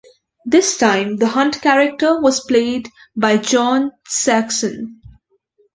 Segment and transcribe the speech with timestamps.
[0.45, 4.99] This time, the Hunt character was played by John Saxon.